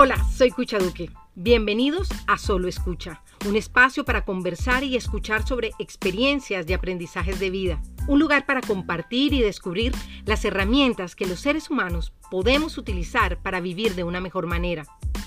[0.00, 1.10] Hola, soy Cucha Duque.
[1.34, 7.50] Bienvenidos a Solo Escucha, un espacio para conversar y escuchar sobre experiencias de aprendizajes de
[7.50, 9.92] vida, un lugar para compartir y descubrir
[10.24, 14.86] las herramientas que los seres humanos podemos utilizar para vivir de una mejor manera.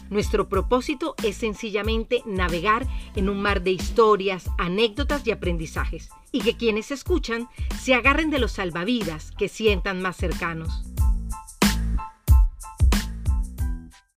[0.10, 6.56] Nuestro propósito es sencillamente navegar en un mar de historias, anécdotas y aprendizajes, y que
[6.56, 10.91] quienes escuchan se agarren de los salvavidas que sientan más cercanos.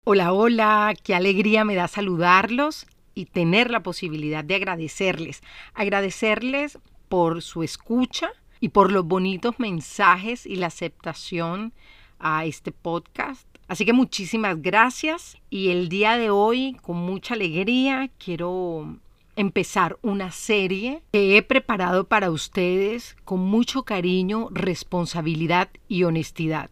[0.05, 5.45] Hola, hola, qué alegría me da saludarlos y tener la posibilidad de agradecerles.
[5.75, 11.73] Agradecerles por su escucha y por los bonitos mensajes y la aceptación
[12.19, 13.47] a este podcast.
[13.69, 18.99] Así que muchísimas gracias y el día de hoy con mucha alegría quiero
[19.37, 26.71] empezar una serie que he preparado para ustedes con mucho cariño, responsabilidad y honestidad.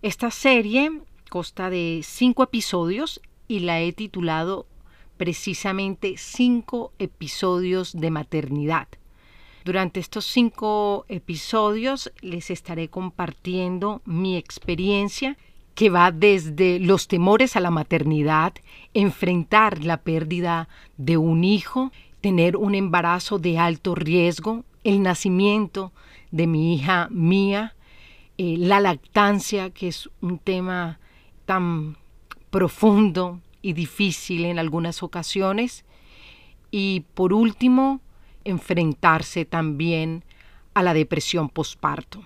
[0.00, 0.92] Esta serie
[1.28, 4.66] consta de cinco episodios y la he titulado
[5.16, 8.88] precisamente cinco episodios de maternidad.
[9.64, 15.36] Durante estos cinco episodios les estaré compartiendo mi experiencia
[15.74, 18.54] que va desde los temores a la maternidad,
[18.94, 25.92] enfrentar la pérdida de un hijo, tener un embarazo de alto riesgo, el nacimiento
[26.30, 27.74] de mi hija mía,
[28.38, 30.98] eh, la lactancia, que es un tema
[31.46, 31.96] tan
[32.50, 35.84] profundo y difícil en algunas ocasiones.
[36.70, 38.00] Y por último,
[38.44, 40.24] enfrentarse también
[40.74, 42.22] a la depresión posparto.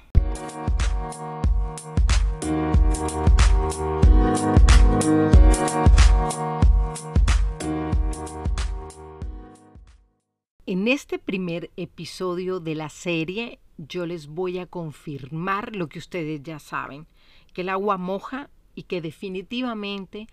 [10.67, 16.43] En este primer episodio de la serie yo les voy a confirmar lo que ustedes
[16.43, 17.07] ya saben,
[17.53, 20.27] que el agua moja y que definitivamente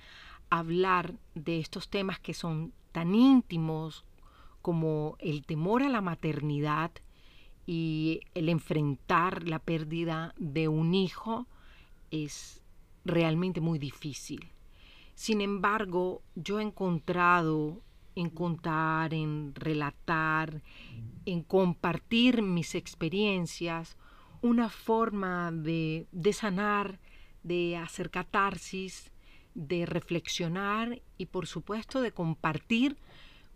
[0.49, 4.05] hablar de estos temas que son tan íntimos
[4.61, 6.91] como el temor a la maternidad
[7.65, 11.45] y el enfrentar la pérdida de un hijo
[12.09, 12.61] es
[13.03, 14.47] realmente muy difícil.
[15.13, 17.81] Sin embargo, yo he encontrado
[18.15, 20.61] en contar, en relatar,
[21.25, 23.97] en compartir mis experiencias,
[24.41, 27.01] una forma de, sanar
[27.47, 29.11] de hacer catarsis,
[29.55, 32.97] de reflexionar y por supuesto de compartir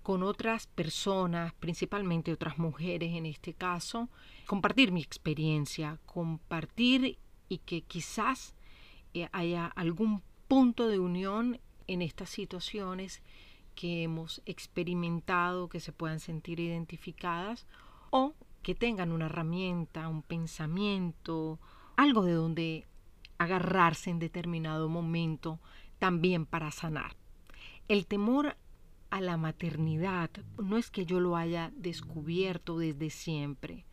[0.02, 4.09] con otras personas, principalmente otras mujeres en este caso,
[4.47, 7.19] compartir mi experiencia, compartir
[7.50, 8.56] y que quizás
[9.13, 13.22] eh, haya algún punto de unión en estas situaciones
[13.75, 17.68] que hemos experimentado, que se puedan sentir identificadas
[18.09, 21.59] o que tengan una herramienta, un pensamiento,
[21.96, 22.88] algo de donde
[23.44, 25.59] agarrarse en determinado momento
[25.97, 27.16] también para sanar.
[27.88, 28.56] El temor
[29.09, 33.85] a la maternidad no es que yo lo haya descubierto desde siempre.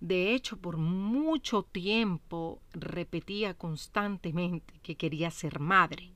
[0.00, 6.12] De hecho, por mucho tiempo repetía constantemente que quería ser madre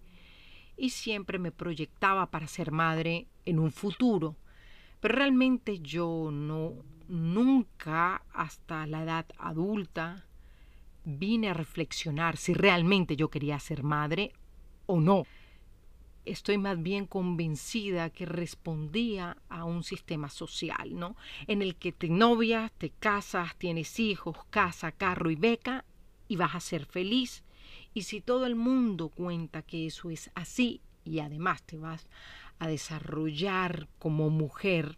[0.77, 4.37] y siempre me proyectaba para ser madre en un futuro.
[5.01, 6.75] Pero realmente yo no
[7.09, 10.25] nunca hasta la edad adulta
[11.05, 14.33] vine a reflexionar si realmente yo quería ser madre
[14.87, 15.25] o no.
[16.25, 21.17] Estoy más bien convencida que respondía a un sistema social, ¿no?
[21.49, 25.85] En el que te novias, te casas, tienes hijos, casa, carro y beca
[26.29, 27.43] y vas a ser feliz.
[27.93, 32.07] Y si todo el mundo cuenta que eso es así y además te vas
[32.61, 34.97] a desarrollar como mujer,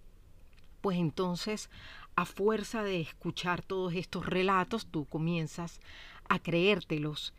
[0.82, 1.70] pues entonces
[2.16, 5.80] a fuerza de escuchar todos estos relatos, tú comienzas
[6.28, 7.34] a creértelos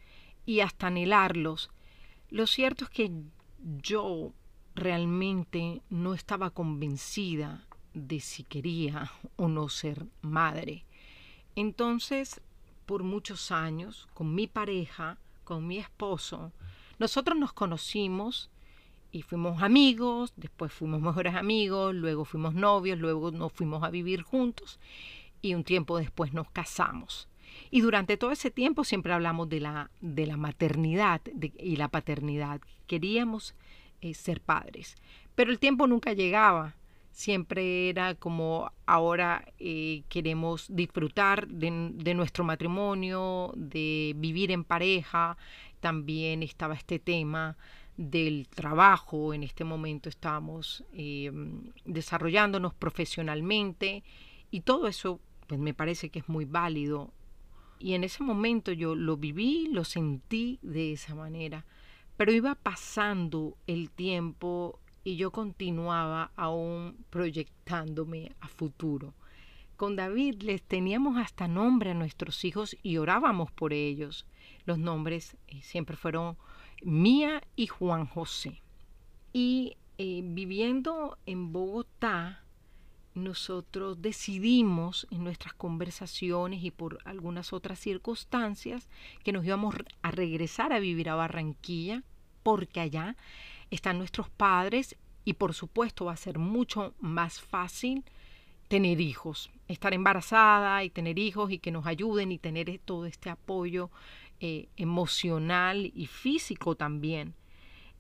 [0.46, 1.70] y hasta anhelarlos.
[2.30, 3.12] Lo cierto es que
[3.82, 4.34] yo
[4.76, 10.86] realmente no estaba convencida de si quería o no ser madre.
[11.56, 12.42] Entonces,
[12.86, 16.52] por muchos años, con mi pareja, con mi esposo,
[17.00, 18.50] nosotros nos conocimos
[19.16, 24.24] y fuimos amigos, después fuimos mejores amigos, luego fuimos novios, luego nos fuimos a vivir
[24.24, 24.78] juntos
[25.42, 27.30] y un tiempo después nos casamos.
[27.72, 31.22] Y durante todo ese tiempo siempre hablamos de la, de la maternidad
[31.58, 32.60] y la paternidad.
[32.88, 33.56] Queríamos
[34.02, 34.98] eh, ser padres,
[35.34, 36.76] pero el tiempo nunca llegaba.
[37.12, 45.38] Siempre era como ahora eh, queremos disfrutar de, de nuestro matrimonio, de vivir en pareja.
[45.80, 47.56] También estaba este tema
[47.98, 49.34] del trabajo.
[49.34, 51.32] En este momento estamos eh,
[51.86, 54.04] desarrollándonos profesionalmente
[54.52, 57.14] y todo eso pues me parece que es muy válido.
[57.80, 61.66] Y en ese momento yo lo viví, lo sentí de esa manera.
[62.18, 69.14] Pero iba pasando el tiempo y yo continuaba aún proyectándome a futuro.
[69.76, 74.26] Con David les teníamos hasta nombre a nuestros hijos y orábamos por ellos.
[74.66, 76.38] Los nombres eh, siempre fueron
[76.86, 78.62] Mía y Juan José.
[79.34, 82.44] Y eh, viviendo en Bogotá,
[83.16, 88.88] nosotros decidimos en nuestras conversaciones y por algunas otras circunstancias
[89.24, 89.74] que nos íbamos
[90.04, 92.04] a regresar a vivir a Barranquilla
[92.44, 93.16] porque allá
[93.72, 98.04] están nuestros padres y por supuesto va a ser mucho más fácil
[98.68, 103.30] tener hijos, estar embarazada y tener hijos y que nos ayuden y tener todo este
[103.30, 103.90] apoyo
[104.40, 107.34] eh, emocional y físico también.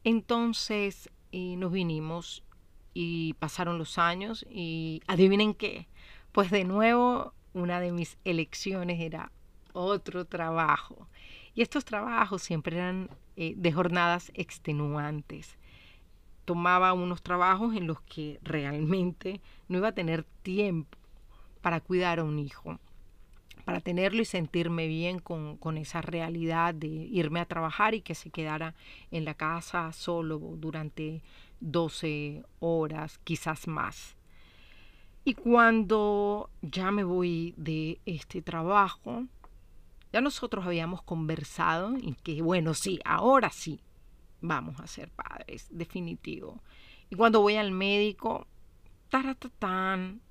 [0.03, 2.43] Entonces eh, nos vinimos
[2.93, 5.87] y pasaron los años y adivinen qué,
[6.31, 9.31] pues de nuevo una de mis elecciones era
[9.73, 11.07] otro trabajo.
[11.53, 15.57] Y estos trabajos siempre eran eh, de jornadas extenuantes.
[16.43, 20.97] Tomaba unos trabajos en los que realmente no iba a tener tiempo
[21.61, 22.79] para cuidar a un hijo,
[23.65, 28.15] para tenerlo y sentirme bien con, con esa realidad de irme a trabajar y que
[28.15, 28.75] se quedara
[29.11, 31.23] en la casa solo durante
[31.59, 34.15] 12 horas, quizás más.
[35.23, 39.25] Y cuando ya me voy de este trabajo,
[40.13, 43.81] ya nosotros habíamos conversado y que, bueno, sí, ahora sí,
[44.41, 46.61] vamos a ser padres, definitivo.
[47.09, 48.45] Y cuando voy al médico,
[49.09, 50.21] taratatán,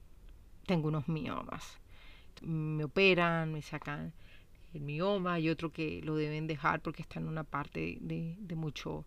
[0.66, 1.80] tengo unos miomas.
[2.44, 4.12] Me operan, me sacan
[4.74, 8.54] el mioma y otro que lo deben dejar porque está en una parte de, de
[8.54, 9.04] mucho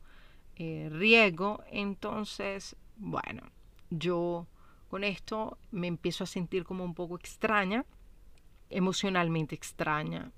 [0.56, 1.64] eh, riego.
[1.72, 3.44] Entonces, bueno,
[3.90, 4.48] yo
[4.90, 7.86] con esto me empiezo a sentir como un poco extraña,
[8.70, 10.32] emocionalmente extraña,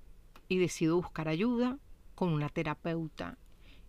[0.49, 1.77] y decido buscar ayuda
[2.15, 3.37] con una terapeuta.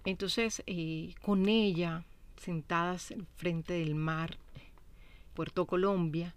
[0.04, 2.04] Entonces, eh, con ella,
[2.36, 4.38] sentadas frente del mar,
[5.34, 6.34] Puerto Colombia,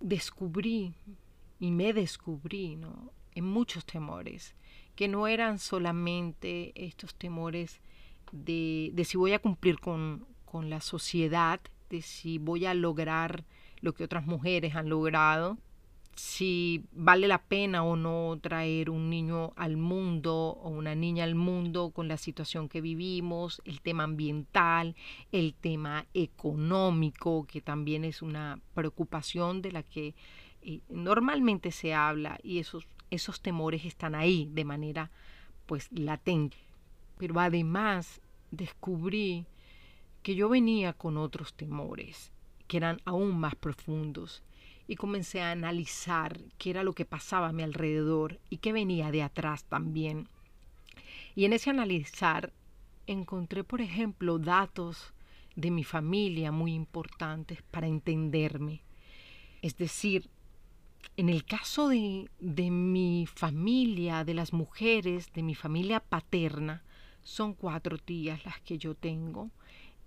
[0.00, 0.92] descubrí
[1.58, 3.12] y me descubrí ¿no?
[3.34, 4.54] en muchos temores,
[4.94, 7.80] que no eran solamente estos temores
[8.32, 13.44] de, si voy a cumplir con, con la sociedad, de si voy a lograr
[13.80, 15.58] lo que otras mujeres han logrado,
[16.18, 21.36] si vale la pena o no traer un niño al mundo o una niña al
[21.36, 24.96] mundo con la situación que vivimos, el tema ambiental,
[25.30, 30.16] el tema económico, que también es una preocupación de la que
[30.88, 35.10] normalmente se habla y esos, esos temores están ahí de manera
[35.66, 36.56] pues latente
[37.18, 38.20] pero además
[38.50, 39.44] descubrí
[40.22, 42.32] que yo venía con otros temores
[42.66, 44.42] que eran aún más profundos
[44.86, 49.10] y comencé a analizar qué era lo que pasaba a mi alrededor y qué venía
[49.10, 50.28] de atrás también.
[51.34, 52.52] Y en ese analizar
[53.06, 55.12] encontré, por ejemplo, datos
[55.56, 58.82] de mi familia muy importantes para entenderme.
[59.60, 60.30] Es decir,
[61.16, 66.84] en el caso de, de mi familia, de las mujeres, de mi familia paterna,
[67.22, 69.50] son cuatro tías las que yo tengo.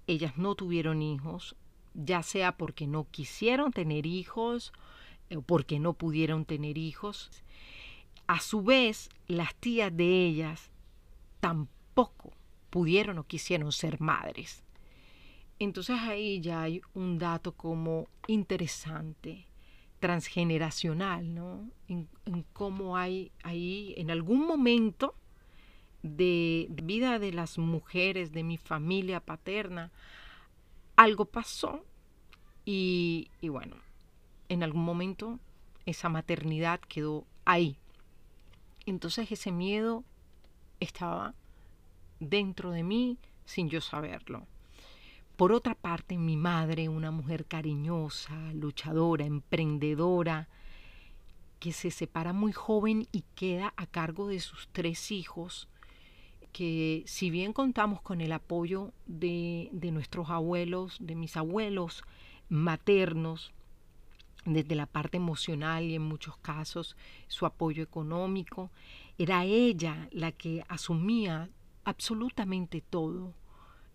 [0.07, 1.55] Ellas no tuvieron hijos,
[1.93, 4.73] ya sea porque no quisieron tener hijos
[5.35, 7.29] o porque no pudieron tener hijos.
[8.27, 10.71] A su vez, las tías de ellas
[11.39, 12.31] tampoco
[12.69, 14.63] pudieron o quisieron ser madres.
[15.60, 19.45] Entonces ahí ya hay un dato como interesante,
[20.01, 21.70] transgeneracional, ¿no?
[21.88, 22.10] En,
[22.53, 25.15] cómo hay ahí en algún momento
[26.01, 29.91] de vida de las mujeres de mi familia paterna,
[30.96, 31.86] algo pasó
[32.65, 33.75] y, y bueno,
[34.50, 35.39] en algún momento
[35.86, 37.77] esa maternidad quedó ahí.
[38.88, 40.03] Entonces ese miedo
[40.79, 41.36] estaba
[42.20, 44.48] dentro de mí sin yo saberlo.
[45.41, 50.48] Por otra parte, mi madre, una mujer cariñosa, luchadora, emprendedora,
[51.60, 55.67] que se separa muy joven y queda a cargo de sus tres hijos,
[56.51, 62.03] que si bien contamos con el apoyo de, de nuestros abuelos, de mis abuelos
[62.48, 63.51] maternos,
[64.45, 66.95] desde la parte emocional y en muchos casos
[67.29, 68.69] su apoyo económico,
[69.17, 71.50] era ella la que asumía
[71.83, 73.33] absolutamente todo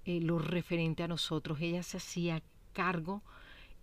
[0.06, 1.58] eh, lo referente a nosotros.
[1.60, 3.22] Ella se hacía cargo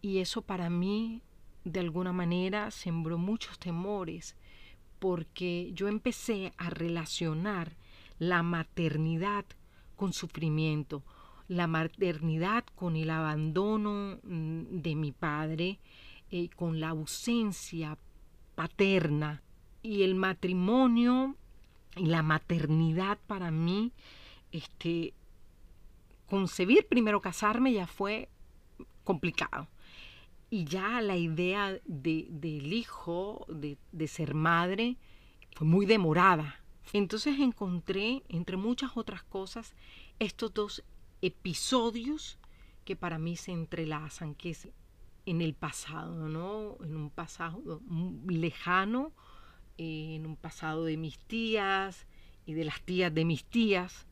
[0.02, 1.22] y eso para mí
[1.66, 4.36] de alguna manera sembró muchos temores
[5.00, 7.74] porque yo empecé a relacionar
[8.20, 9.46] la maternidad
[9.98, 11.04] con sufrimiento,
[11.50, 15.80] la maternidad con el abandono mm, de mi padre,
[16.32, 17.98] eh, con la ausencia
[18.56, 19.42] paterna
[19.82, 21.36] y el matrimonio
[21.98, 23.92] y la maternidad para mí
[24.52, 25.14] este,
[26.34, 28.28] concebir primero casarme ya fue
[29.04, 29.68] complicado.
[30.50, 34.98] Y ya la idea de, del hijo, de, ser madre,
[35.56, 36.60] fue muy demorada.
[36.92, 39.76] Entonces encontré, entre muchas otras cosas,
[40.18, 40.84] estos dos
[41.22, 42.40] episodios
[42.84, 44.70] que para mí se entrelazan, que es
[45.28, 46.84] en el pasado, ¿no?
[46.84, 47.80] En un pasado
[48.28, 49.12] lejano,
[49.78, 52.08] en un pasado de mis tías
[52.48, 54.08] y de las tías de mis tías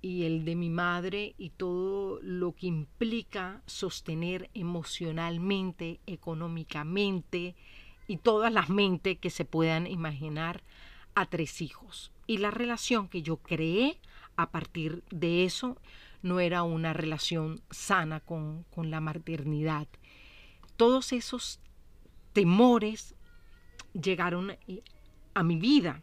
[0.00, 7.56] y el de mi madre y todo lo que implica sostener emocionalmente, económicamente
[8.06, 10.62] y todas las mentes que se puedan imaginar
[11.14, 12.12] a tres hijos.
[12.26, 13.98] Y la relación que yo creé
[14.36, 15.76] a partir de eso
[16.22, 19.88] no era una relación sana con, con la maternidad.
[20.76, 21.60] Todos esos
[22.32, 23.14] temores
[23.92, 24.82] llegaron eh,
[25.34, 26.02] a mi vida.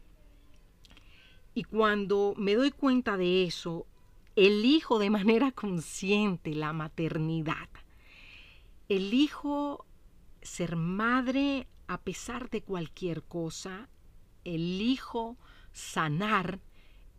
[1.56, 3.88] Y cuando me doy cuenta de eso,
[4.36, 7.70] elijo de manera consciente la maternidad.
[8.90, 9.86] Elijo
[10.42, 13.90] ser madre a pesar de cualquier cosa.
[14.44, 15.38] Elijo
[15.72, 16.60] sanar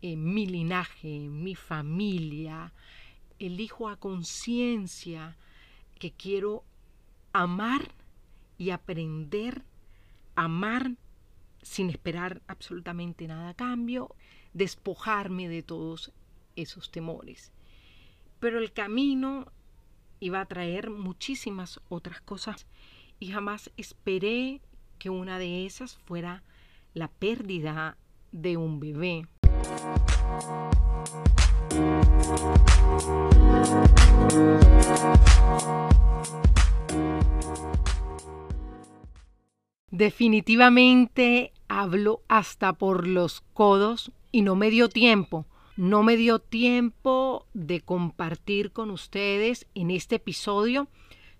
[0.01, 2.73] mi linaje, mi familia,
[3.39, 5.35] elijo a conciencia
[5.99, 6.63] que quiero
[7.33, 7.91] amar
[8.57, 9.63] y aprender
[10.35, 10.91] a amar
[11.67, 14.15] sin esperar absolutamente nada a cambio,
[14.53, 16.11] despojarme de todos
[16.55, 17.51] esos temores.
[18.39, 19.51] Pero el camino
[20.19, 22.65] iba a traer muchísimas otras cosas
[23.19, 24.61] y jamás esperé
[24.97, 26.43] que una de esas fuera
[26.93, 27.97] la pérdida
[28.31, 29.27] de un bebé.
[39.91, 45.45] Definitivamente hablo hasta por los codos y no me dio tiempo.
[45.75, 50.87] No me dio tiempo de compartir con ustedes en este episodio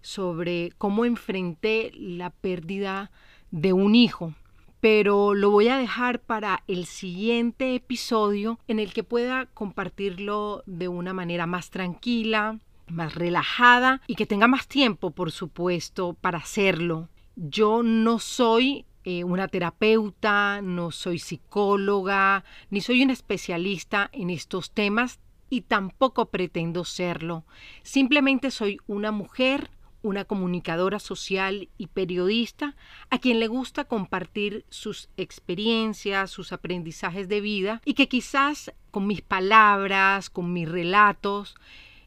[0.02, 3.12] sobre cómo enfrenté la pérdida
[3.52, 4.34] de un hijo
[4.80, 10.88] pero lo voy a dejar para el siguiente episodio en el que pueda compartirlo de
[10.88, 17.10] una manera más tranquila, más relajada y que tenga más tiempo, por supuesto, para hacerlo.
[17.36, 24.72] Yo no soy eh, una terapeuta, no soy psicóloga, ni soy un especialista en estos
[24.72, 27.46] temas y tampoco pretendo serlo.
[27.84, 29.72] Simplemente soy una mujer
[30.02, 32.76] una comunicadora social y periodista
[33.10, 39.08] a quien le gusta compartir sus experiencias, sus aprendizajes de vida y que quizás con
[39.08, 41.56] mis palabras, con mis relatos,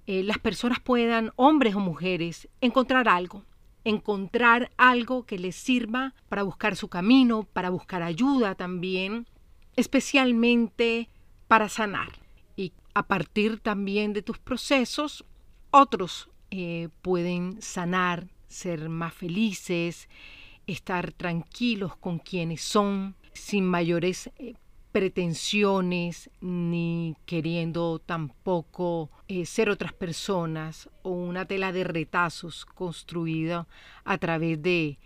[0.07, 3.45] eh, las personas puedan, hombres o mujeres, encontrar algo,
[3.84, 9.26] encontrar algo que les sirva para buscar su camino, para buscar ayuda también,
[9.76, 11.08] especialmente
[11.49, 12.08] para sanar.
[12.56, 15.25] Y a partir también de tus procesos,
[15.70, 20.08] otros eh, pueden sanar, ser más felices,
[20.66, 24.54] estar tranquilos con quienes son, sin mayores eh,
[24.92, 33.66] pretensiones ni queriendo tampoco eh, ser otras personas o una tela de retazos construida
[34.04, 34.99] a través de,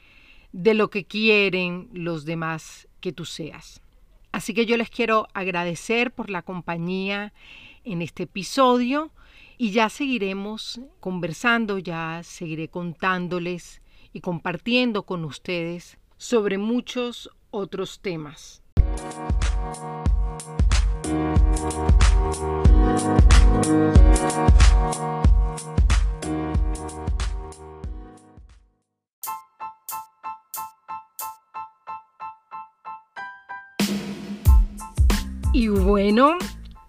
[0.53, 3.83] de lo que quieren los demás que tú seas.
[4.33, 7.33] Así que yo les quiero agradecer por la compañía
[7.85, 9.13] en este episodio
[9.59, 13.81] y ya seguiremos conversando, ya seguiré contándoles
[14.13, 18.64] y compartiendo con ustedes sobre muchos otros temas.
[35.53, 36.37] Y bueno,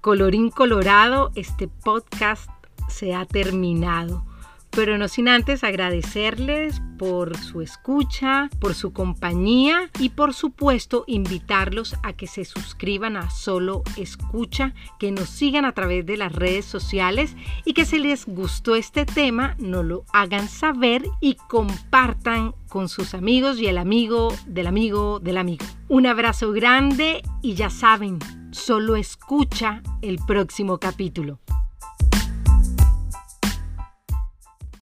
[0.02, 2.50] colorín colorado, este podcast
[2.90, 4.26] se ha terminado.
[4.76, 11.96] Pero no sin antes agradecerles por su escucha, por su compañía y por supuesto invitarlos
[12.04, 16.66] a que se suscriban a Solo Escucha, que nos sigan a través de las redes
[16.66, 22.90] sociales y que si les gustó este tema nos lo hagan saber y compartan con
[22.90, 25.66] sus amigos y el amigo del amigo del amigo.
[25.88, 28.20] Un abrazo grande y ya saben,
[28.52, 31.40] solo escucha el próximo capítulo.